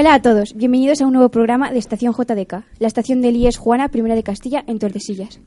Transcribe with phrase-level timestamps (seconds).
[0.00, 3.56] Hola a todos, bienvenidos a un nuevo programa de Estación JDK, la estación del IES
[3.58, 5.40] Juana Primera de Castilla en Tordesillas.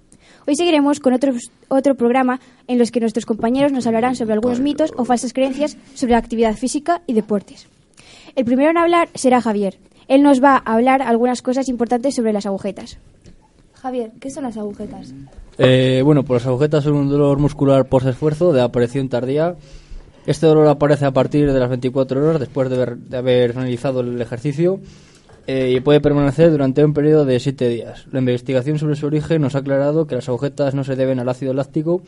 [0.45, 1.31] Hoy seguiremos con otro,
[1.69, 5.77] otro programa en los que nuestros compañeros nos hablarán sobre algunos mitos o falsas creencias
[5.93, 7.67] sobre la actividad física y deportes.
[8.35, 9.79] El primero en hablar será Javier.
[10.07, 12.97] Él nos va a hablar algunas cosas importantes sobre las agujetas.
[13.81, 15.11] Javier, ¿qué son las agujetas?
[15.57, 19.55] Eh, bueno, pues las agujetas son un dolor muscular por esfuerzo de aparición tardía.
[20.27, 24.01] Este dolor aparece a partir de las 24 horas después de haber, de haber finalizado
[24.01, 24.79] el ejercicio
[25.47, 28.05] eh, y puede permanecer durante un periodo de 7 días.
[28.11, 31.29] La investigación sobre su origen nos ha aclarado que las agujetas no se deben al
[31.29, 32.03] ácido láctico,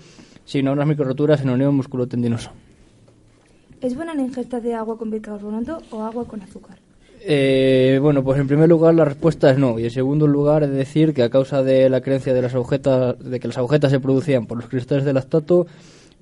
[0.46, 2.52] sino a unas microroturas en el unión musculotendinoso.
[3.82, 6.83] ¿Es buena la ingesta de agua con bicarbonato o agua con azúcar?
[7.26, 9.80] Eh, bueno, pues en primer lugar la respuesta es no.
[9.80, 13.18] Y en segundo lugar es decir que a causa de la creencia de las agujetas,
[13.20, 15.66] de que las agujetas se producían por los cristales de lactato,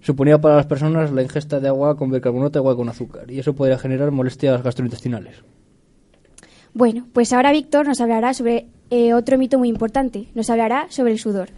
[0.01, 3.31] suponía para las personas la ingesta de agua con bicarbonato y agua con azúcar.
[3.31, 5.37] Y eso podría generar molestias gastrointestinales.
[6.73, 10.27] Bueno, pues ahora Víctor nos hablará sobre eh, otro mito muy importante.
[10.35, 11.49] Nos hablará sobre el sudor.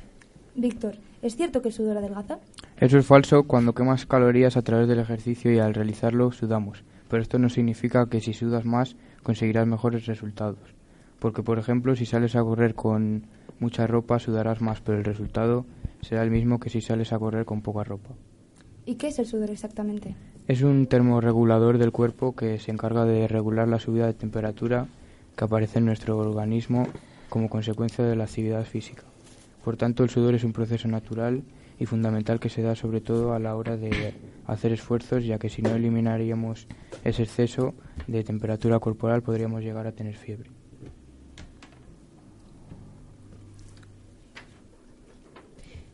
[0.55, 2.39] Víctor, ¿es cierto que el sudor adelgaza?
[2.77, 6.83] Eso es falso cuando quemas calorías a través del ejercicio y al realizarlo sudamos.
[7.09, 10.75] Pero esto no significa que si sudas más conseguirás mejores resultados.
[11.19, 13.28] Porque, por ejemplo, si sales a correr con
[13.59, 15.66] mucha ropa sudarás más, pero el resultado
[16.01, 18.09] será el mismo que si sales a correr con poca ropa.
[18.85, 20.16] ¿Y qué es el sudor exactamente?
[20.47, 24.88] Es un termorregulador del cuerpo que se encarga de regular la subida de temperatura
[25.38, 26.88] que aparece en nuestro organismo
[27.29, 29.03] como consecuencia de la actividad física.
[29.63, 31.44] Por tanto, el sudor es un proceso natural
[31.79, 34.13] y fundamental que se da sobre todo a la hora de
[34.46, 36.68] hacer esfuerzos, ya que si no eliminaríamos
[37.03, 37.73] ese exceso
[38.07, 40.50] de temperatura corporal podríamos llegar a tener fiebre.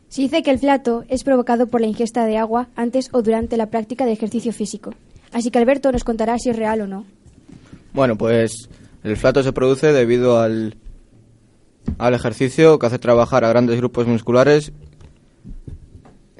[0.08, 3.56] Se dice que el flato es provocado por la ingesta de agua antes o durante
[3.56, 4.92] la práctica de ejercicio físico.
[5.32, 7.04] Así que Alberto nos contará si es real o no.
[7.92, 8.68] Bueno, pues
[9.04, 10.74] el flato se produce debido al,
[12.00, 14.72] al ejercicio que hace trabajar a grandes grupos musculares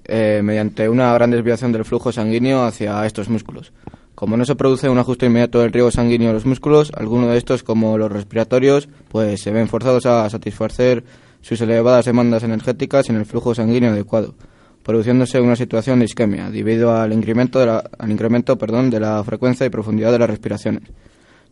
[0.04, 3.72] eh, mediante una gran desviación del flujo sanguíneo hacia estos músculos.
[4.15, 7.37] Como no se produce un ajuste inmediato del riego sanguíneo a los músculos, algunos de
[7.37, 11.04] estos, como los respiratorios, pues se ven forzados a satisfacer
[11.43, 14.34] sus elevadas demandas energéticas en el flujo sanguíneo adecuado,
[14.82, 19.22] produciéndose una situación de isquemia debido al incremento, de la, al incremento perdón, de la
[19.25, 20.84] frecuencia y profundidad de las respiraciones.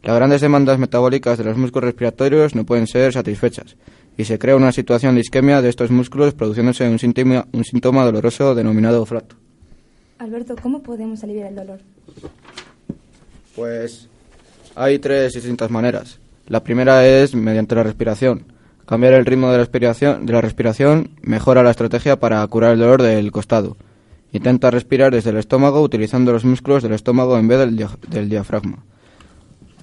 [0.03, 3.76] Las grandes demandas metabólicas de los músculos respiratorios no pueden ser satisfechas
[4.16, 8.04] y se crea una situación de isquemia de estos músculos produciéndose un síntoma, un síntoma
[8.04, 9.37] doloroso denominado flato.
[10.19, 11.81] Alberto, ¿cómo podemos aliviar el dolor?
[13.54, 14.08] Pues
[14.75, 16.19] hay tres distintas maneras.
[16.47, 18.44] La primera es mediante la respiración.
[18.87, 22.78] Cambiar el ritmo de la respiración, de la respiración mejora la estrategia para curar el
[22.78, 23.76] dolor del costado.
[24.32, 28.28] Intenta respirar desde el estómago utilizando los músculos del estómago en vez del, dia- del
[28.28, 28.78] diafragma.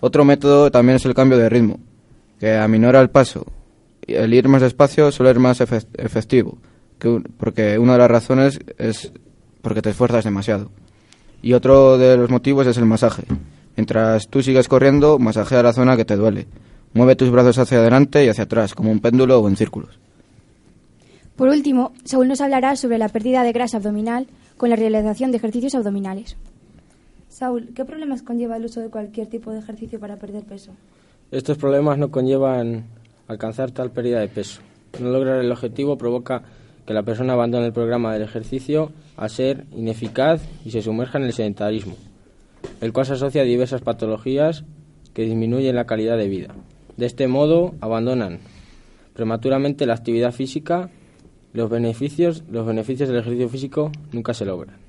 [0.06, 1.80] Otro método también es el cambio de ritmo,
[2.40, 3.44] que aminora el paso.
[4.06, 6.60] El ir más despacio suele ser más efe- efectivo,
[7.38, 9.12] porque una de las razones es
[9.64, 10.70] porque te esfuerzas demasiado.
[11.42, 13.24] Y otro de los motivos es el masaje.
[13.76, 16.46] Mientras tú sigues corriendo, masajea la zona que te duele.
[16.94, 19.98] Mueve tus brazos hacia adelante y hacia atrás, como un péndulo o en círculos.
[21.36, 25.38] Por último, Saúl nos hablará sobre la pérdida de grasa abdominal con la realización de
[25.38, 26.38] ejercicios abdominales.
[27.36, 30.72] Saúl, ¿qué problemas conlleva el uso de cualquier tipo de ejercicio para perder peso?
[31.32, 32.86] Estos problemas no conllevan
[33.28, 34.62] alcanzar tal pérdida de peso.
[35.02, 36.44] No lograr el objetivo provoca
[36.88, 41.26] que la persona abandone el programa del ejercicio a ser ineficaz y se sumerja en
[41.26, 41.98] el sedentarismo,
[42.80, 44.64] el cual se asocia a diversas patologías
[45.14, 46.56] que disminuyen la calidad de vida.
[46.96, 48.40] De este modo, abandonan
[49.14, 50.90] prematuramente la actividad física.
[51.52, 54.85] Los beneficios, los beneficios del ejercicio físico nunca se logran.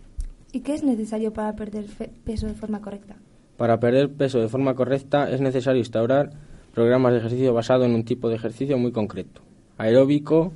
[0.52, 1.87] ¿Y qué es necesario para perder
[2.25, 3.16] peso de forma correcta?
[3.56, 6.31] Para perder peso de forma correcta es necesario instaurar
[6.75, 9.43] programas de ejercicio basados en un tipo de ejercicio muy concreto.
[9.78, 10.52] Aeróbico,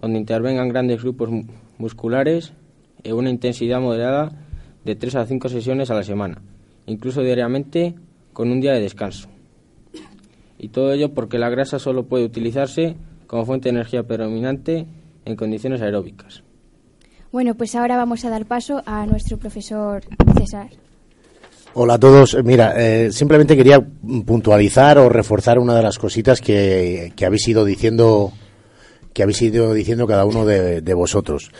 [0.00, 1.44] donde intervengan grandes grupos mu-
[1.78, 2.52] musculares
[3.04, 4.32] en una intensidad moderada
[4.84, 6.42] de 3 a 5 sesiones a la semana,
[6.86, 7.94] incluso diariamente
[8.32, 9.28] con un día de descanso.
[10.58, 12.96] Y todo ello porque la grasa solo puede utilizarse
[13.26, 14.86] como fuente de energía predominante
[15.24, 16.42] en condiciones aeróbicas.
[17.32, 20.02] Bueno, pues ahora vamos a dar paso a nuestro profesor
[20.36, 20.68] César.
[21.72, 22.36] Hola a todos.
[22.44, 28.32] Mira, eh, simplemente quería puntualizar o reforzar una de las cositas que, habéis ido diciendo
[29.14, 31.50] que habéis ido diciendo cada uno de, de, vosotros.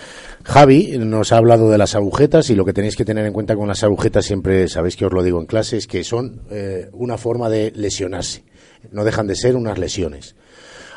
[0.43, 3.57] Javi nos ha hablado de las agujetas y lo que tenéis que tener en cuenta
[3.57, 6.91] con las agujetas, siempre sabéis que os lo digo en clase, es que son eh,
[6.93, 8.45] una forma de lesionarse.
[8.91, 10.35] No dejan de ser unas lesiones.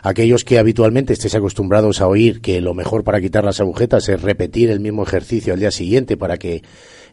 [0.06, 4.22] Aquellos que habitualmente estéis acostumbrados a oír que lo mejor para quitar las agujetas es
[4.22, 6.62] repetir el mismo ejercicio al día siguiente para que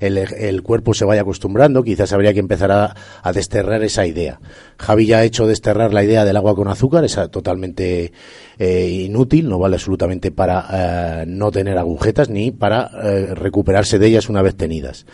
[0.07, 4.41] el, cuerpo se vaya acostumbrando, quizás habría que empezar a, desterrar esa idea.
[4.79, 8.13] Javi ya ha hecho desterrar la idea del agua con azúcar, es totalmente
[8.59, 14.09] eh, inútil, no vale absolutamente para eh, no tener agujetas ni para eh, recuperarse de
[14.09, 15.07] ellas una vez tenidas.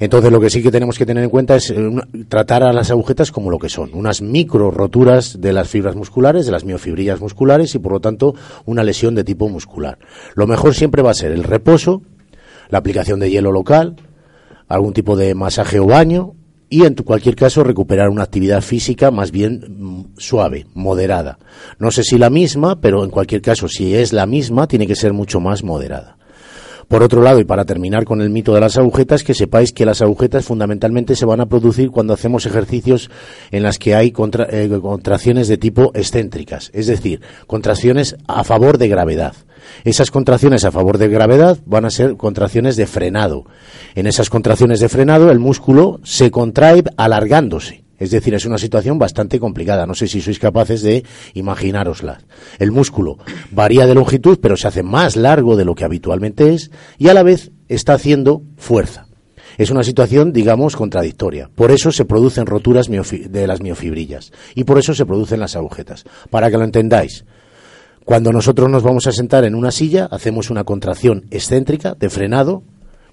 [0.00, 1.72] Entonces lo que sí que tenemos que tener en cuenta es
[2.28, 6.44] tratar a las agujetas como lo que son, unas micro roturas de las fibras musculares,
[6.44, 8.34] de las miofibrillas musculares y por lo tanto
[8.66, 9.98] una lesión de tipo muscular.
[10.34, 12.02] Lo mejor siempre va a ser el reposo,
[12.68, 13.96] la aplicación de hielo local,
[14.68, 16.34] algún tipo de masaje o baño
[16.68, 21.38] y en cualquier caso recuperar una actividad física más bien suave, moderada.
[21.78, 24.96] No sé si la misma, pero en cualquier caso si es la misma tiene que
[24.96, 26.16] ser mucho más moderada.
[26.92, 29.86] Por otro lado, y para terminar con el mito de las agujetas, que sepáis que
[29.86, 33.10] las agujetas fundamentalmente se van a producir cuando hacemos ejercicios
[33.50, 38.88] en las que hay eh, contracciones de tipo excéntricas, es decir, contracciones a favor de
[38.88, 39.32] gravedad.
[39.84, 43.46] Esas contracciones a favor de gravedad van a ser contracciones de frenado.
[43.94, 47.84] En esas contracciones de frenado el músculo se contrae alargándose.
[48.02, 49.86] Es decir, es una situación bastante complicada.
[49.86, 51.04] No sé si sois capaces de
[51.34, 52.18] imaginárosla.
[52.58, 53.18] El músculo
[53.52, 57.14] varía de longitud, pero se hace más largo de lo que habitualmente es y a
[57.14, 59.06] la vez está haciendo fuerza.
[59.56, 61.48] Es una situación, digamos, contradictoria.
[61.54, 66.02] Por eso se producen roturas de las miofibrillas y por eso se producen las agujetas.
[66.28, 67.24] Para que lo entendáis,
[68.04, 72.64] cuando nosotros nos vamos a sentar en una silla, hacemos una contracción excéntrica de frenado.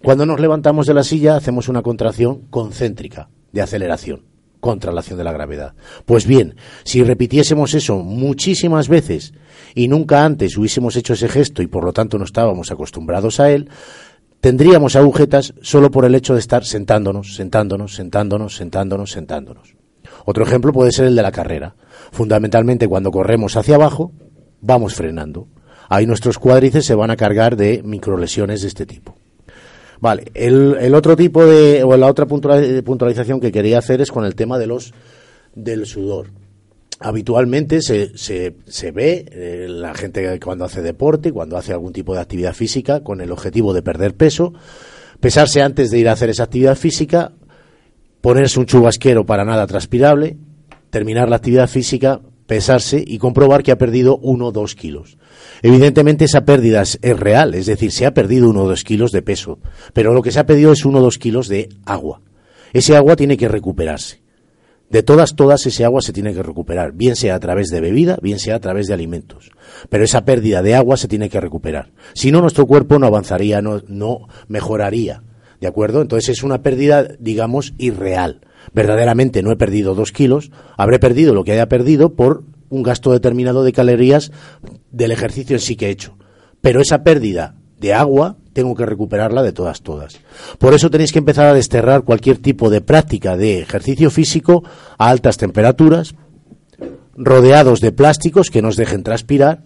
[0.02, 5.18] Cuando nos levantamos de la silla, hacemos una contracción concéntrica de aceleración contra la acción
[5.18, 5.74] de la gravedad.
[6.06, 9.34] Pues bien, si repitiésemos eso muchísimas veces
[9.76, 13.52] y nunca antes hubiésemos hecho ese gesto y por lo tanto no estábamos acostumbrados a
[13.52, 13.70] él,
[14.42, 19.76] tendríamos agujetas solo por el hecho de estar sentándonos, sentándonos, sentándonos, sentándonos, sentándonos.
[20.26, 21.76] Otro ejemplo puede ser el de la carrera.
[22.12, 24.12] Fundamentalmente cuando corremos hacia abajo,
[24.62, 25.48] vamos frenando.
[25.90, 29.16] Ahí nuestros cuádriceps se van a cargar de microlesiones de este tipo.
[30.02, 34.24] Vale, el, el, otro tipo de, o la otra puntualización que quería hacer es con
[34.24, 34.94] el tema de los,
[35.54, 36.28] del sudor.
[37.02, 42.14] Habitualmente se, se, se ve eh, la gente cuando hace deporte, cuando hace algún tipo
[42.14, 44.54] de actividad física, con el objetivo de perder peso,
[45.20, 47.34] pesarse antes de ir a hacer esa actividad física,
[48.22, 50.38] ponerse un chubasquero para nada transpirable,
[50.90, 55.20] terminar la actividad física, pesarse y comprobar que ha perdido uno o dos kilos.
[55.62, 59.22] Evidentemente esa pérdida es, real, es decir, se ha perdido uno o dos kilos de
[59.22, 59.60] peso,
[59.94, 62.22] pero lo que se ha perdido es uno o dos kilos de agua.
[62.74, 64.22] Ese agua tiene que recuperarse.
[64.90, 68.18] De todas, todas ese agua se tiene que recuperar, bien sea a través de bebida,
[68.20, 69.52] bien sea a través de alimentos.
[69.90, 71.92] Pero esa pérdida de agua se tiene que recuperar.
[72.16, 75.22] Si no, nuestro cuerpo no avanzaría, no, no mejoraría.
[75.62, 76.02] ¿De acuerdo?
[76.02, 78.42] Entonces es una pérdida, digamos, irreal
[78.74, 83.12] verdaderamente no he perdido dos kilos, habré perdido lo que haya perdido por un gasto
[83.12, 84.32] determinado de calorías
[84.92, 86.18] del ejercicio en sí que he hecho.
[86.62, 90.20] Pero esa pérdida de agua tengo que recuperarla de todas, todas.
[90.58, 94.64] Por eso tenéis que empezar a desterrar cualquier tipo de práctica de ejercicio físico
[94.98, 96.16] a altas temperaturas,
[97.16, 99.64] rodeados de plásticos que nos dejen transpirar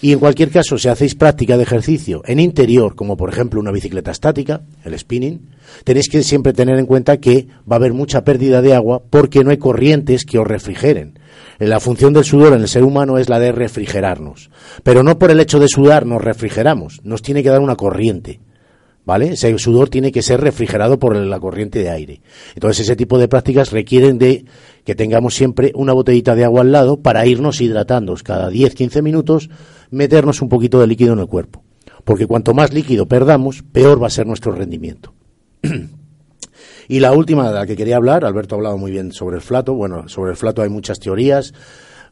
[0.00, 3.72] y en cualquier caso, si hacéis práctica de ejercicio en interior, como por ejemplo una
[3.72, 5.50] bicicleta estática, el spinning,
[5.82, 9.42] tenéis que siempre tener en cuenta que va a haber mucha pérdida de agua porque
[9.42, 11.18] no hay corrientes que os refrigeren.
[11.58, 14.50] La función del sudor en el ser humano es la de refrigerarnos.
[14.84, 18.40] Pero no por el hecho de sudar nos refrigeramos, nos tiene que dar una corriente.
[19.04, 19.30] ¿Vale?
[19.30, 22.20] Ese sudor tiene que ser refrigerado por la corriente de aire.
[22.54, 24.44] Entonces, ese tipo de prácticas requieren de
[24.84, 29.48] que tengamos siempre una botellita de agua al lado para irnos hidratando cada 10-15 minutos
[29.90, 31.62] meternos un poquito de líquido en el cuerpo.
[32.04, 35.14] Porque cuanto más líquido perdamos, peor va a ser nuestro rendimiento.
[36.88, 39.42] y la última de la que quería hablar, Alberto ha hablado muy bien sobre el
[39.42, 39.74] flato.
[39.74, 41.52] Bueno, sobre el flato hay muchas teorías,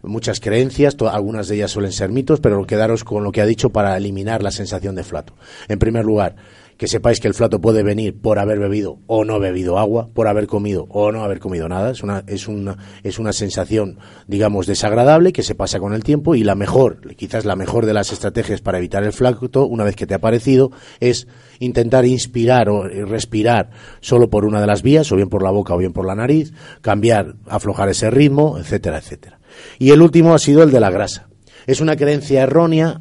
[0.02, 3.71] muchas creencias, algunas de ellas suelen ser mitos, pero quedaros con lo que ha dicho
[3.71, 5.35] para eliminar la sensación de flato.
[5.68, 6.37] En primer lugar,
[6.76, 10.28] que sepáis que el flato puede venir por haber bebido o no bebido agua, por
[10.28, 11.90] haber comido o no haber comido nada.
[11.90, 16.35] Es una, es una, es una sensación, digamos, desagradable que se pasa con el tiempo
[16.35, 19.97] y la mejor, quizás la mejor de las estrategias para evitar el flato, una vez
[19.97, 21.26] que te ha aparecido, es
[21.59, 25.75] intentar inspirar o respirar solo por una de las vías, o bien por la boca
[25.75, 29.40] o bien por la nariz, cambiar, aflojar ese ritmo, etcétera, etcétera.
[29.78, 31.28] Y el último ha sido el de la grasa.
[31.66, 33.00] Es una creencia errónea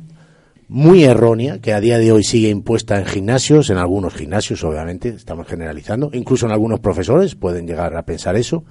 [0.67, 5.10] muy errónea que a día de hoy sigue impuesta en gimnasios, en algunos gimnasios obviamente,
[5.10, 8.63] estamos generalizando, incluso en algunos profesores pueden llegar a pensar eso,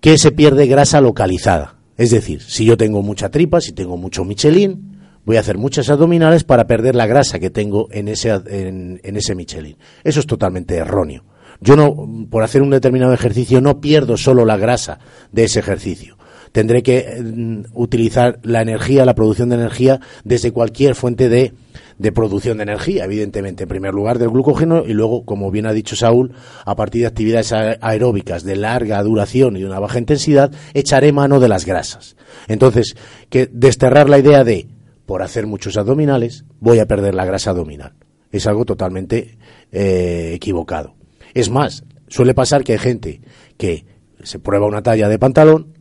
[0.00, 1.76] que se pierde grasa localizada.
[1.96, 5.88] Es decir, si yo tengo mucha tripa, si tengo mucho Michelin, voy a hacer muchas
[5.90, 9.76] abdominales para perder la grasa que tengo en ese, en, en ese Michelin.
[10.04, 11.24] Eso es totalmente erróneo.
[11.60, 15.00] Yo no, por hacer un determinado ejercicio, no pierdo solo la grasa
[15.32, 16.17] de ese ejercicio
[16.52, 21.52] tendré que mm, utilizar la energía, la producción de energía desde cualquier fuente de,
[21.98, 25.72] de producción de energía, evidentemente, en primer lugar del glucógeno y luego, como bien ha
[25.72, 26.32] dicho Saúl,
[26.64, 31.40] a partir de actividades aeróbicas de larga duración y de una baja intensidad, echaré mano
[31.40, 32.16] de las grasas.
[32.46, 32.96] Entonces,
[33.28, 34.68] que desterrar la idea de,
[35.06, 37.94] por hacer muchos abdominales, voy a perder la grasa abdominal.
[38.30, 39.38] Es algo totalmente
[39.72, 40.94] eh, equivocado.
[41.34, 43.20] Es más, suele pasar que hay gente
[43.56, 43.86] que
[44.22, 45.77] se prueba una talla de pantalón,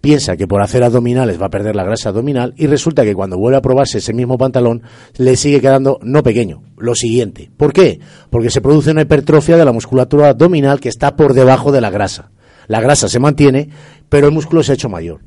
[0.00, 3.38] piensa que por hacer abdominales va a perder la grasa abdominal y resulta que cuando
[3.38, 4.82] vuelve a probarse ese mismo pantalón
[5.16, 7.50] le sigue quedando no pequeño, lo siguiente.
[7.56, 8.00] ¿Por qué?
[8.30, 11.90] Porque se produce una hipertrofia de la musculatura abdominal que está por debajo de la
[11.90, 12.30] grasa.
[12.66, 13.70] La grasa se mantiene,
[14.08, 15.20] pero el músculo se ha hecho mayor.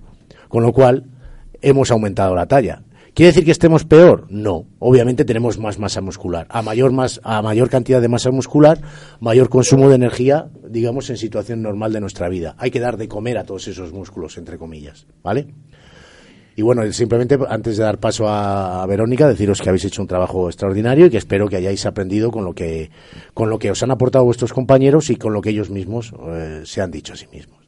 [0.48, 1.06] Con lo cual
[1.62, 2.84] hemos aumentado la talla.
[3.14, 4.26] ¿Quiere decir que estemos peor?
[4.30, 4.68] No.
[4.80, 6.48] Obviamente tenemos más masa muscular.
[6.50, 8.80] A mayor, más, a mayor cantidad de masa muscular,
[9.20, 12.56] mayor consumo de energía, digamos, en situación normal de nuestra vida.
[12.58, 15.08] Hay que dar de comer a todos esos músculos, entre comillas.
[15.24, 15.48] ¿Vale?
[16.56, 20.48] Y bueno, simplemente antes de dar paso a, Verónica, deciros que habéis hecho un trabajo
[20.48, 22.92] extraordinario y que espero que hayáis aprendido con lo que,
[23.34, 26.62] con lo que os han aportado vuestros compañeros y con lo que ellos mismos eh,
[26.66, 27.61] se han dicho a sí mismos.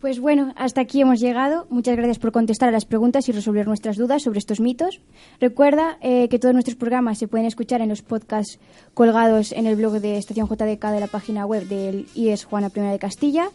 [0.00, 1.66] Pues bueno, hasta aquí hemos llegado.
[1.68, 5.02] Muchas gracias por contestar a las preguntas y resolver nuestras dudas sobre estos mitos.
[5.40, 8.58] Recuerda eh, que todos nuestros programas se pueden escuchar en los podcasts
[8.94, 12.92] colgados en el blog de Estación JDK de la página web del IES Juana Primera
[12.92, 13.50] de Castilla,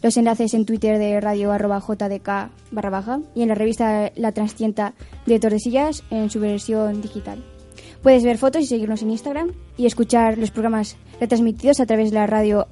[0.00, 4.30] los enlaces en Twitter de radio arroba JDK barra baja y en la revista La
[4.30, 4.94] Transtienta
[5.26, 7.42] de Tordesillas en su versión digital.
[8.02, 12.14] Puedes ver fotos y seguirnos en Instagram y escuchar los programas retransmitidos a través de
[12.14, 12.68] la radio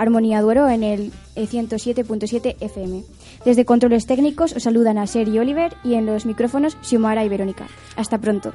[0.00, 3.04] Armonía Duero en el 107.7 FM.
[3.44, 7.28] Desde controles técnicos os saludan a Ser y Oliver y en los micrófonos Xiomara y
[7.28, 7.66] Verónica.
[7.96, 8.54] Hasta pronto.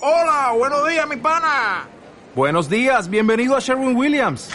[0.00, 1.86] Hola, buenos días, mi pana.
[2.34, 4.48] Buenos días, bienvenido a Sherwin Williams.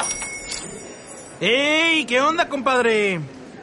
[1.39, 2.05] ¡Ey!
[2.05, 3.19] ¿Qué onda, compadre?